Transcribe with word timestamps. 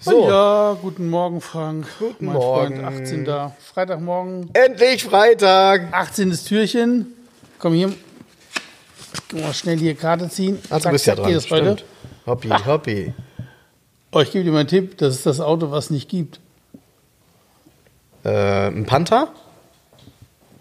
So. 0.00 0.28
Ja, 0.28 0.76
guten 0.80 1.10
Morgen, 1.10 1.40
Frank. 1.40 1.86
Guten 1.98 2.26
mein 2.26 2.34
Morgen. 2.34 2.80
Freund, 2.80 3.00
18. 3.00 3.28
Freitagmorgen. 3.72 4.50
Endlich 4.52 5.04
Freitag! 5.04 5.92
18. 5.92 6.30
Türchen. 6.32 7.06
Komm 7.58 7.74
hier. 7.74 7.92
Geh 9.28 9.40
mal 9.40 9.52
schnell 9.52 9.76
hier 9.76 9.96
Karte 9.96 10.28
ziehen. 10.28 10.58
Ah, 10.70 10.78
du 10.78 10.90
bist 10.90 11.06
ja 11.06 11.16
dran. 11.16 11.32
das 11.32 11.50
heute. 11.50 11.64
Stimmt. 11.64 11.84
Hoppi, 12.26 12.48
hoppi. 12.48 13.14
Oh, 14.12 14.20
ich 14.20 14.30
gebe 14.30 14.44
dir 14.44 14.52
mal 14.52 14.60
einen 14.60 14.68
Tipp. 14.68 14.98
Das 14.98 15.16
ist 15.16 15.26
das 15.26 15.40
Auto, 15.40 15.70
was 15.72 15.86
es 15.86 15.90
nicht 15.90 16.08
gibt. 16.08 16.38
Äh, 18.24 18.68
ein 18.68 18.86
Panther? 18.86 19.28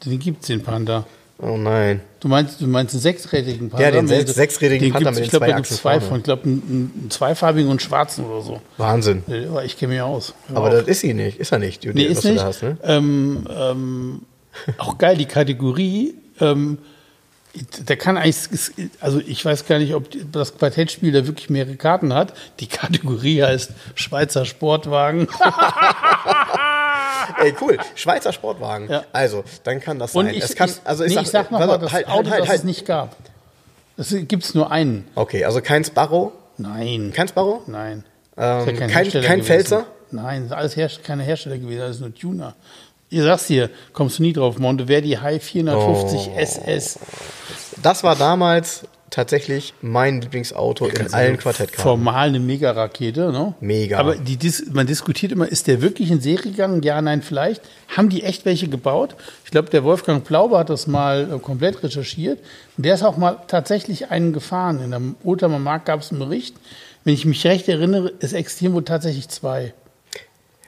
Den 0.03 0.17
gibt 0.19 0.41
es, 0.41 0.47
den 0.47 0.63
Panda. 0.63 1.05
Oh 1.39 1.55
nein. 1.55 2.01
Du 2.19 2.27
meinst, 2.29 2.59
du 2.61 2.67
meinst 2.67 2.95
einen 2.95 3.01
sechsrädrigen 3.01 3.69
Panda? 3.69 3.85
Ja, 3.85 3.91
den 3.91 4.05
Mit- 4.05 4.09
sechs- 4.27 4.33
sechsrädrigen 4.33 4.85
den 4.85 4.93
Panda 4.93 5.11
gibt's- 5.11 5.19
mit 5.19 5.25
Ich 5.25 5.29
den 5.31 5.39
glaube, 5.39 5.45
zwei 5.45 5.51
da 5.51 5.55
gibt 5.57 5.65
es 5.67 5.71
Achsen 5.73 5.81
zwei 5.81 5.99
von. 6.01 6.17
Ich 6.17 6.23
glaube, 6.23 6.43
einen, 6.45 6.63
einen 7.01 7.11
zweifarbigen 7.11 7.69
und 7.69 7.81
schwarzen 7.81 8.25
oder 8.25 8.41
so. 8.41 8.61
Wahnsinn. 8.77 9.23
Aber 9.49 9.63
ich 9.63 9.77
kenne 9.77 9.93
mich 9.93 10.01
aus. 10.01 10.33
Hör 10.47 10.57
Aber 10.57 10.67
auf. 10.69 10.73
das 10.73 10.87
ist 10.87 11.01
sie 11.01 11.13
nicht. 11.13 11.37
Ist 11.39 11.51
er 11.51 11.59
nicht, 11.59 11.83
die, 11.83 11.89
Nee, 11.89 12.09
was 12.09 12.17
ist 12.17 12.23
du 12.23 12.29
nicht. 12.29 12.39
da 12.41 12.45
hast, 12.47 12.63
ne? 12.63 12.77
ähm, 12.83 13.47
ähm, 13.55 14.21
auch 14.79 14.97
geil, 14.97 15.15
die 15.17 15.25
Kategorie. 15.27 16.15
Ähm, 16.39 16.79
der 17.87 17.97
kann 17.97 18.17
eigentlich, 18.17 18.37
also 18.99 19.19
ich 19.25 19.43
weiß 19.43 19.65
gar 19.65 19.79
nicht, 19.79 19.95
ob 19.95 20.05
das 20.31 20.57
Quartettspiel 20.57 21.11
da 21.11 21.25
wirklich 21.25 21.49
mehrere 21.49 21.75
Karten 21.75 22.13
hat. 22.13 22.33
Die 22.59 22.67
Kategorie 22.67 23.41
heißt 23.43 23.71
Schweizer 23.95 24.45
Sportwagen. 24.45 25.27
Ey, 27.41 27.55
cool. 27.61 27.77
Schweizer 27.95 28.31
Sportwagen. 28.33 28.89
Ja. 28.89 29.03
Also, 29.13 29.43
dann 29.63 29.79
kann 29.79 29.99
das 29.99 30.15
Und 30.15 30.25
sein. 30.25 30.35
ich, 30.35 30.43
es 30.43 30.55
kann, 30.55 30.69
ich, 30.69 30.75
also 30.83 31.03
nee, 31.03 31.13
ich, 31.13 31.21
ich 31.21 31.27
sag 31.29 31.51
nochmal, 31.51 31.67
warte, 31.67 31.85
das 31.85 31.93
halt, 31.93 32.07
Auto, 32.07 32.15
halt, 32.17 32.31
halt, 32.31 32.41
das 32.43 32.49
halt. 32.49 32.59
es 32.59 32.63
nicht 32.65 32.85
gab. 32.85 33.15
Es 33.97 34.15
gibt 34.27 34.53
nur 34.55 34.71
einen. 34.71 35.07
Okay, 35.15 35.43
also 35.45 35.61
kein 35.61 35.83
Sparrow, 35.83 36.31
Nein. 36.57 37.11
kein 37.15 37.27
Sparrow? 37.27 37.61
Nein. 37.67 38.03
Ähm, 38.37 38.43
ja 38.67 38.73
kein- 38.73 38.89
kein 38.91 39.05
gewesen. 39.05 39.43
Pfälzer? 39.43 39.85
Nein, 40.11 40.45
ist 40.45 40.51
alles 40.53 40.75
Herst 40.75 41.03
keine 41.03 41.23
Hersteller 41.23 41.57
gewesen, 41.57 41.81
alles 41.81 41.99
nur 41.99 42.13
Tuner. 42.13 42.55
Ihr 43.09 43.23
sagst 43.23 43.47
hier, 43.47 43.69
kommst 43.93 44.19
du 44.19 44.23
nie 44.23 44.33
drauf, 44.33 44.59
Monteverdi 44.59 45.11
High 45.13 45.41
450 45.43 46.29
Oh. 46.33 46.37
SS. 46.39 46.99
Das 47.81 48.03
war 48.03 48.15
damals 48.15 48.83
tatsächlich 49.17 49.73
mein 49.81 50.21
Lieblingsauto 50.21 50.85
in 50.85 51.11
allen 51.11 51.37
Quartettkarten. 51.37 51.81
Formal 51.81 52.27
eine 52.27 52.39
Mega-Rakete, 52.39 53.31
ne? 53.31 53.55
Mega. 53.59 53.97
Aber 53.97 54.15
die, 54.15 54.37
dis 54.37 54.65
man 54.71 54.85
diskutiert 54.85 55.31
immer, 55.31 55.47
ist 55.47 55.65
der 55.65 55.81
wirklich 55.81 56.11
in 56.11 56.21
Serie 56.21 56.51
gegangen? 56.51 56.83
Ja, 56.83 57.01
nein, 57.01 57.23
vielleicht. 57.23 57.63
Haben 57.95 58.09
die 58.09 58.23
echt 58.23 58.45
welche 58.45 58.67
gebaut? 58.67 59.15
Ich 59.43 59.49
glaube, 59.49 59.71
der 59.71 59.83
Wolfgang 59.83 60.23
Plauber 60.23 60.59
hat 60.59 60.69
das 60.69 60.85
mal 60.85 61.33
äh, 61.33 61.39
komplett 61.39 61.81
recherchiert. 61.81 62.39
Und 62.77 62.85
der 62.85 62.93
ist 62.93 63.01
auch 63.01 63.17
mal 63.17 63.39
tatsächlich 63.47 64.11
einen 64.11 64.33
gefahren. 64.33 64.83
In 64.83 64.91
der 64.91 65.01
Oldtimer 65.23 65.57
Markt 65.57 65.87
gab 65.87 66.01
es 66.01 66.11
einen 66.11 66.19
Bericht. 66.19 66.55
Wenn 67.03 67.15
ich 67.15 67.25
mich 67.25 67.43
recht 67.47 67.67
erinnere, 67.67 68.13
es 68.19 68.33
existieren 68.33 68.75
wohl 68.75 68.83
tatsächlich 68.83 69.29
zwei. 69.29 69.73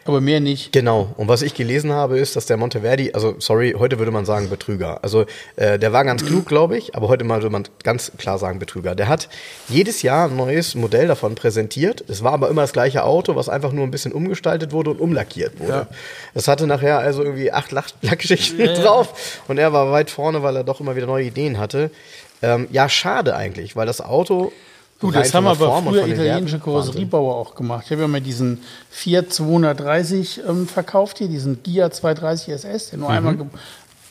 Aber 0.05 0.21
mehr 0.21 0.39
nicht. 0.39 0.71
Genau. 0.71 1.13
Und 1.17 1.27
was 1.27 1.41
ich 1.41 1.53
gelesen 1.53 1.91
habe, 1.91 2.17
ist, 2.17 2.35
dass 2.35 2.45
der 2.45 2.57
Monteverdi, 2.57 3.11
also 3.13 3.35
sorry, 3.39 3.75
heute 3.77 3.99
würde 3.99 4.11
man 4.11 4.25
sagen 4.25 4.49
Betrüger. 4.49 5.03
Also 5.03 5.25
äh, 5.55 5.77
der 5.77 5.93
war 5.93 6.03
ganz 6.03 6.25
klug, 6.25 6.45
glaube 6.45 6.77
ich, 6.77 6.95
aber 6.95 7.09
heute 7.09 7.25
mal 7.25 7.41
würde 7.41 7.51
man 7.51 7.67
ganz 7.83 8.11
klar 8.17 8.37
sagen 8.37 8.59
Betrüger. 8.59 8.95
Der 8.95 9.07
hat 9.07 9.29
jedes 9.67 10.01
Jahr 10.01 10.29
ein 10.29 10.35
neues 10.35 10.75
Modell 10.75 11.07
davon 11.07 11.35
präsentiert. 11.35 12.03
Es 12.07 12.23
war 12.23 12.33
aber 12.33 12.49
immer 12.49 12.61
das 12.61 12.73
gleiche 12.73 13.03
Auto, 13.03 13.35
was 13.35 13.49
einfach 13.49 13.71
nur 13.71 13.85
ein 13.85 13.91
bisschen 13.91 14.11
umgestaltet 14.11 14.71
wurde 14.71 14.91
und 14.91 14.99
umlackiert 14.99 15.59
wurde. 15.59 15.71
Ja. 15.71 15.87
Das 16.33 16.47
hatte 16.47 16.65
nachher 16.65 16.99
also 16.99 17.23
irgendwie 17.23 17.51
acht 17.51 17.71
Lach 17.71 17.89
Lackschichten 18.01 18.65
drauf 18.75 19.41
und 19.47 19.57
er 19.57 19.73
war 19.73 19.91
weit 19.91 20.09
vorne, 20.09 20.43
weil 20.43 20.55
er 20.55 20.63
doch 20.63 20.79
immer 20.79 20.95
wieder 20.95 21.07
neue 21.07 21.25
Ideen 21.25 21.57
hatte. 21.57 21.91
Ähm, 22.41 22.67
ja, 22.71 22.87
schade 22.87 23.35
eigentlich, 23.35 23.75
weil 23.75 23.85
das 23.85 24.01
Auto 24.01 24.51
Du, 24.99 25.11
das 25.11 25.33
haben 25.33 25.47
aber 25.47 25.65
Form 25.67 25.85
früher 25.85 26.01
italienische 26.25 26.59
Karosseriebauer 26.59 27.35
auch 27.35 27.55
gemacht. 27.55 27.83
Ich 27.85 27.91
habe 27.91 28.01
ja 28.01 28.07
mal 28.07 28.19
diesen 28.21 28.61
Fiat 28.89 29.31
230 29.31 30.41
ähm, 30.47 30.67
verkauft 30.67 31.19
hier, 31.19 31.27
diesen 31.29 31.63
Gia 31.63 31.89
230 31.89 32.49
SS, 32.49 32.89
der 32.89 32.99
nur 32.99 33.09
einmal, 33.09 33.37
ge- 33.37 33.45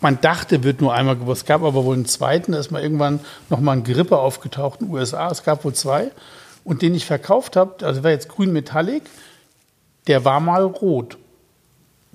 man 0.01 0.19
dachte, 0.21 0.65
wird 0.65 0.81
nur 0.81 0.95
einmal 0.95 1.17
gebaut. 1.17 1.37
Es 1.37 1.45
gab 1.45 1.63
aber 1.63 1.85
wohl 1.85 1.95
einen 1.95 2.07
zweiten, 2.07 2.53
da 2.53 2.59
ist 2.59 2.71
mal 2.71 2.83
irgendwann 2.83 3.21
nochmal 3.51 3.77
ein 3.77 3.85
Grippe 3.85 4.17
aufgetaucht 4.19 4.81
in 4.81 4.87
den 4.87 4.95
USA. 4.95 5.31
Es 5.31 5.43
gab 5.43 5.65
wohl 5.65 5.75
zwei. 5.75 6.11
Und 6.65 6.81
den 6.83 6.95
ich 6.95 7.05
verkauft 7.05 7.57
habe, 7.57 7.85
also 7.87 8.03
war 8.05 8.11
jetzt 8.11 8.29
grün 8.29 8.53
Metallic, 8.53 9.03
der 10.07 10.25
war 10.25 10.41
mal 10.41 10.63
rot. 10.63 11.19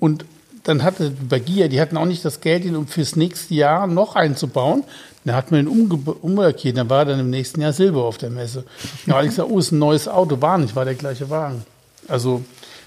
Und 0.00 0.24
dann 0.64 0.82
hatte 0.82 1.12
bei 1.28 1.38
Gia, 1.38 1.68
die 1.68 1.80
hatten 1.80 1.96
auch 1.96 2.06
nicht 2.06 2.24
das 2.24 2.40
Geld, 2.40 2.64
ihn 2.64 2.76
um 2.76 2.86
fürs 2.86 3.16
nächste 3.16 3.54
Jahr 3.54 3.86
noch 3.86 4.16
einzubauen. 4.16 4.84
Dann 5.24 5.36
hat 5.36 5.50
man 5.50 5.60
ihn 5.66 5.90
umlackiert, 6.20 6.76
dann 6.76 6.90
war 6.90 7.00
er 7.00 7.04
dann 7.06 7.20
im 7.20 7.30
nächsten 7.30 7.60
Jahr 7.62 7.72
Silber 7.72 8.04
auf 8.04 8.18
der 8.18 8.28
Messe. 8.30 8.64
Da 9.06 9.14
habe 9.14 9.24
ich 9.24 9.30
gesagt, 9.30 9.48
oh, 9.50 9.58
ist 9.58 9.72
ein 9.72 9.78
neues 9.78 10.06
Auto. 10.08 10.40
War 10.42 10.58
nicht, 10.58 10.76
war 10.76 10.84
der 10.84 10.94
gleiche 10.94 11.30
Wagen. 11.30 11.64
Also, 12.08 12.42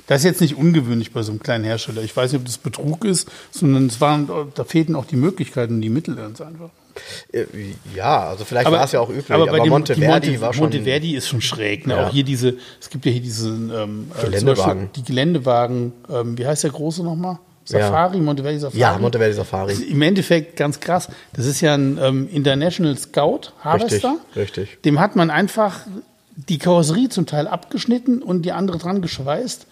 das 0.06 0.20
ist 0.20 0.26
jetzt 0.26 0.42
nicht 0.42 0.56
ungewöhnlich 0.56 1.12
bei 1.12 1.24
so 1.24 1.32
einem 1.32 1.40
kleinen 1.42 1.64
Hersteller. 1.64 2.04
Ich 2.04 2.16
weiß 2.16 2.32
nicht, 2.32 2.40
ob 2.42 2.46
das 2.46 2.60
Betrug 2.60 3.06
ist, 3.06 3.28
sondern 3.52 3.88
es 3.88 4.00
waren, 4.02 4.30
da 4.54 4.64
fehlten 4.64 4.96
auch 4.96 5.06
die 5.06 5.16
Möglichkeiten 5.16 5.76
und 5.76 5.82
die 5.82 5.90
Mittel 5.90 6.16
ganz 6.16 6.40
einfach. 6.40 6.70
Äh, 7.32 7.46
Ja, 7.96 8.30
also 8.30 8.46
vielleicht 8.46 8.70
war 8.72 8.84
es 8.84 8.92
ja 8.92 9.00
auch 9.00 9.10
üblich, 9.10 9.30
aber, 9.32 9.48
bei 9.48 9.60
dem- 9.60 9.70
Monteverdi 9.70 10.28
Monte, 10.30 10.42
war 10.42 10.54
schon. 10.54 10.64
Monteverdi 10.64 11.16
ist 11.16 11.28
schon 11.28 11.42
schräg. 11.42 11.86
Ne? 11.88 11.96
Ja. 11.96 12.08
Auch 12.08 12.12
hier 12.12 12.24
diese, 12.24 12.56
es 12.80 12.90
gibt 12.90 13.06
ja 13.06 13.12
hier 13.12 13.22
diese 13.22 13.50
ähm, 13.50 14.12
äh, 14.20 14.26
Geländewagen. 14.26 14.90
Die 14.96 15.04
Geländewagen, 15.04 15.94
ähm, 16.10 16.38
wie 16.38 16.46
heißt 16.48 16.64
der 16.64 16.72
große 16.72 17.04
nochmal? 17.04 17.40
Safari, 17.68 18.20
Monteverdi 18.20 18.60
Safari. 18.60 18.80
Ja, 18.80 18.98
Monteverdi 18.98 19.34
Safari. 19.34 19.74
Im 19.74 20.02
Endeffekt 20.02 20.56
ganz 20.56 20.80
krass. 20.80 21.10
Das 21.34 21.46
ist 21.46 21.60
ja 21.62 21.74
ein 21.74 22.00
ähm, 22.02 22.30
International 22.32 22.98
Scout 22.98 23.52
Harvester. 23.62 24.18
Richtig, 24.36 24.68
richtig. 24.68 24.82
Dem 24.84 25.00
hat 25.00 25.16
man 25.16 25.30
einfach 25.30 25.82
die 26.36 26.60
Karosserie 26.60 27.10
zum 27.10 27.26
Teil 27.26 27.48
abgeschnitten 27.48 28.22
und 28.22 28.44
die 28.44 28.54
andere 28.54 28.78
dran 28.78 29.02
geschweißt, 29.02 29.68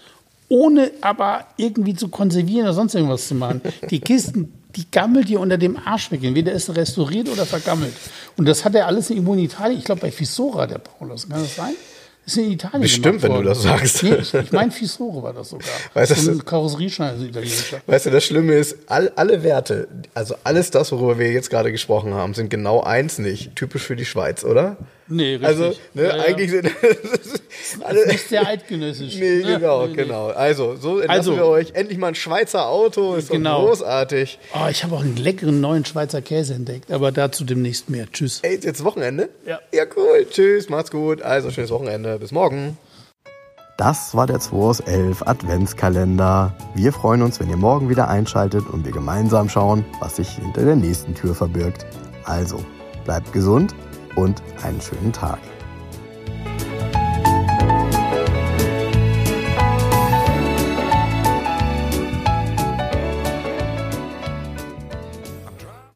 ohne 0.49 0.91
aber 1.01 1.45
irgendwie 1.57 1.95
zu 1.95 2.09
konservieren 2.09 2.63
oder 2.65 2.73
sonst 2.73 2.95
irgendwas 2.95 3.27
zu 3.27 3.35
machen. 3.35 3.61
Die 3.89 3.99
Kisten, 3.99 4.53
die 4.75 4.85
gammelt 4.91 5.29
dir 5.29 5.39
unter 5.39 5.57
dem 5.57 5.77
Arsch 5.77 6.11
weg. 6.11 6.23
Entweder 6.23 6.51
ist 6.51 6.75
restauriert 6.75 7.29
oder 7.29 7.45
vergammelt. 7.45 7.93
Und 8.37 8.45
das 8.45 8.65
hat 8.65 8.75
er 8.75 8.87
alles 8.87 9.09
irgendwo 9.09 9.33
in 9.33 9.39
Italien. 9.39 9.79
Ich 9.79 9.85
glaube, 9.85 10.01
bei 10.01 10.11
Fisora, 10.11 10.67
der 10.67 10.79
Paulus. 10.79 11.29
Kann 11.29 11.41
das 11.41 11.55
sein? 11.55 11.73
Ist 12.25 12.37
in 12.37 12.51
Italien 12.53 12.81
Bestimmt, 12.81 13.21
wenn 13.21 13.33
du 13.33 13.43
das 13.43 13.61
sagst. 13.61 14.01
Nee, 14.01 14.15
ich, 14.15 14.33
ich 14.33 14.51
meine, 14.51 14.71
Fisore 14.71 15.21
war 15.21 15.33
das 15.33 15.49
sogar. 15.49 15.67
Weißt 15.93 16.11
du, 16.11 16.15
so 16.15 16.37
Karosserieschneider, 16.39 17.13
also 17.13 17.25
italienischer. 17.25 17.81
Weißt 17.85 18.07
du, 18.07 18.09
das 18.09 18.25
Schlimme 18.25 18.53
ist, 18.53 18.77
all, 18.87 19.11
alle 19.15 19.43
Werte, 19.43 19.87
also 20.15 20.35
alles 20.43 20.71
das, 20.71 20.91
worüber 20.91 21.19
wir 21.19 21.31
jetzt 21.31 21.51
gerade 21.51 21.71
gesprochen 21.71 22.15
haben, 22.15 22.33
sind 22.33 22.49
genau 22.49 22.81
eins 22.81 23.19
nicht. 23.19 23.55
Typisch 23.55 23.83
für 23.83 23.95
die 23.95 24.05
Schweiz, 24.05 24.43
oder? 24.43 24.77
Nee, 25.07 25.33
richtig. 25.35 25.47
Also, 25.47 25.63
ne, 25.93 26.03
Ja, 26.03 26.17
ja. 26.17 26.23
eigentlich 26.23 26.49
sind 26.51 26.71
alle. 27.83 28.07
Nicht 28.07 28.27
sehr 28.27 28.47
eidgenössisch. 28.47 29.15
Nee, 29.17 29.37
Ne? 29.43 29.59
genau, 29.59 29.83
Nee, 29.83 29.89
nee. 29.89 29.95
genau. 30.03 30.27
Also, 30.29 30.75
so 30.77 30.97
entlassen 30.99 31.11
Also- 31.19 31.35
wir 31.35 31.45
euch. 31.45 31.71
Endlich 31.75 31.97
mal 31.99 32.07
ein 32.07 32.15
Schweizer 32.15 32.67
Auto, 32.67 33.13
ist 33.15 33.29
Genau. 33.29 33.61
doch 33.61 33.67
großartig. 33.67 34.39
Oh, 34.55 34.67
ich 34.69 34.83
habe 34.83 34.95
auch 34.95 35.01
einen 35.01 35.15
leckeren 35.17 35.61
neuen 35.61 35.85
Schweizer 35.85 36.21
Käse 36.23 36.55
entdeckt, 36.55 36.91
aber 36.91 37.11
dazu 37.11 37.43
demnächst 37.43 37.89
mehr. 37.89 38.07
Tschüss. 38.11 38.39
Ey, 38.41 38.55
ist 38.55 38.63
jetzt 38.63 38.83
Wochenende? 38.83 39.29
Ja. 39.45 39.59
Ja, 39.71 39.83
cool. 39.95 40.25
Tschüss, 40.29 40.69
macht's 40.69 40.89
gut. 40.89 41.21
Also, 41.21 41.51
schönes 41.51 41.69
Wochenende. 41.69 42.17
Bis 42.17 42.31
morgen. 42.31 42.77
Das 43.77 44.15
war 44.15 44.25
der 44.25 44.39
2 44.39 44.55
aus 44.57 44.79
11 44.79 45.21
Adventskalender. 45.27 46.53
Wir 46.75 46.93
freuen 46.93 47.21
uns, 47.21 47.39
wenn 47.41 47.49
ihr 47.49 47.57
morgen 47.57 47.89
wieder 47.89 48.07
einschaltet 48.07 48.63
und 48.71 48.85
wir 48.85 48.91
gemeinsam 48.93 49.49
schauen, 49.49 49.83
was 49.99 50.15
sich 50.15 50.29
hinter 50.29 50.63
der 50.63 50.77
nächsten 50.77 51.13
Tür 51.13 51.35
verbirgt. 51.35 51.85
Also, 52.23 52.63
bleibt 53.03 53.33
gesund 53.33 53.75
und 54.15 54.41
einen 54.63 54.81
schönen 54.81 55.13
Tag. 55.13 55.39